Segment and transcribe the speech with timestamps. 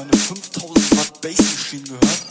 [0.00, 2.22] meine 5000 Watt Bass Machine gehört?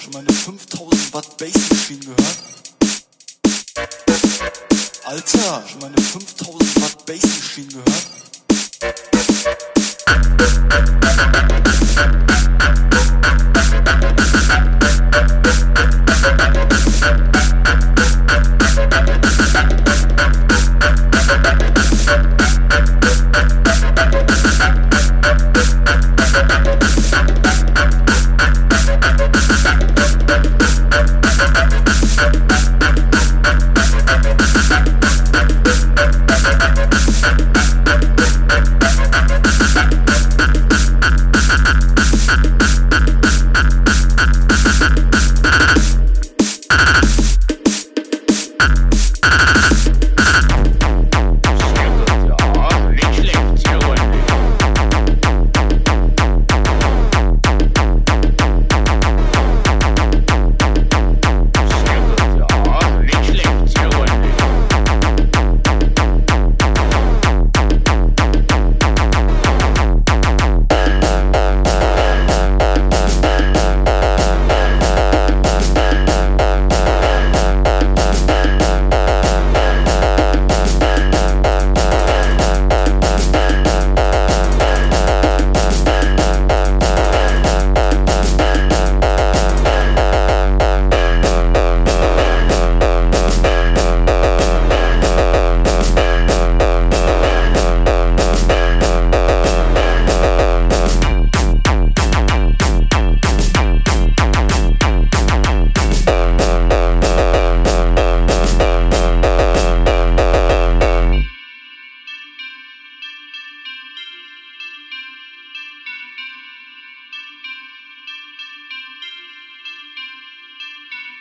[0.00, 2.38] Schon meine 5000 Watt Bass Machine gehört?
[5.04, 7.93] Alter, schon meine 5000 Watt Bass Machine gehört?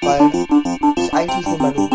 [0.06, 0.32] weil
[0.98, 1.93] ich eigentlich nur meine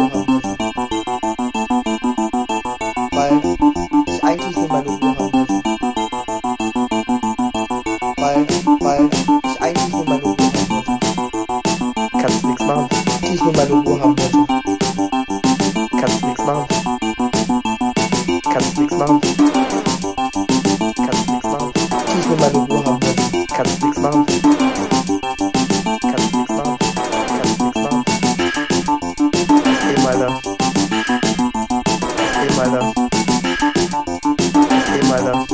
[35.18, 35.46] Alter.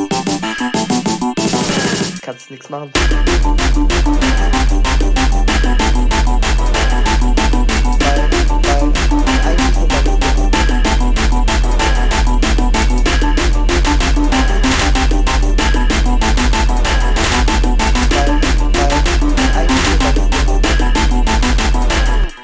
[2.20, 2.92] Kannst nichts machen.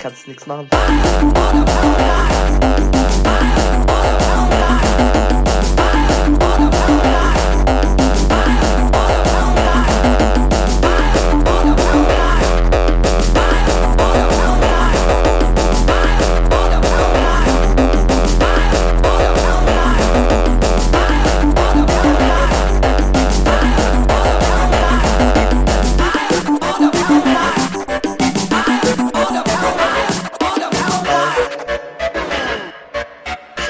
[0.00, 1.99] Kannst nichts machen.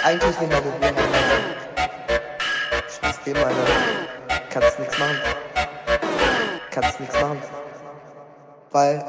[0.01, 0.95] ist eigentlich nicht mehr probieren.
[2.89, 3.67] Scheiß Thema, Alter.
[4.51, 5.17] Kannst nichts machen.
[6.71, 7.43] Kannst nichts machen.
[8.71, 9.05] Weil,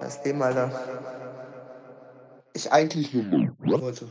[0.00, 0.70] das Thema, Alter.
[2.52, 4.08] Ich eigentlich nicht mehr wollte.